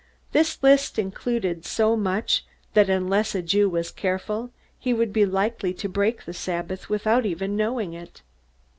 [0.31, 5.75] This list included so much that unless a Jew was careful, he would be likely
[5.75, 8.23] to break the Sabbath without even knowing it.